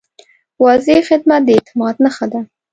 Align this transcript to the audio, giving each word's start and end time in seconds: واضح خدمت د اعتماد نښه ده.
واضح 0.63 0.97
خدمت 1.09 1.41
د 1.45 1.49
اعتماد 1.55 1.95
نښه 2.03 2.25
ده. 2.31 2.41